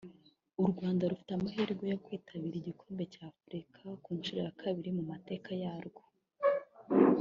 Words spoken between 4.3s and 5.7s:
ya kabiri mu mateka